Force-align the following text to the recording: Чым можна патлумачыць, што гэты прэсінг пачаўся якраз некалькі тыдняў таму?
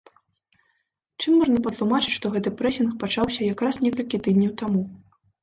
Чым 1.23 1.31
можна 1.41 1.59
патлумачыць, 1.67 2.15
што 2.15 2.25
гэты 2.37 2.49
прэсінг 2.63 2.97
пачаўся 3.05 3.51
якраз 3.53 3.81
некалькі 3.87 4.23
тыдняў 4.27 4.57
таму? 4.65 4.83